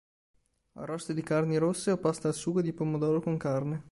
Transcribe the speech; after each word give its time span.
Arrosti 0.79 1.13
di 1.13 1.21
carni 1.21 1.57
rosse 1.57 1.91
o 1.91 1.97
pasta 1.99 2.27
al 2.27 2.33
sugo 2.33 2.63
di 2.63 2.73
pomodoro 2.73 3.21
con 3.21 3.37
carne. 3.37 3.83